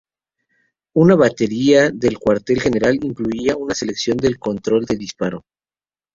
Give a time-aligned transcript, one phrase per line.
[0.95, 5.45] Una batería del Cuartel General incluía una sección de control de disparo.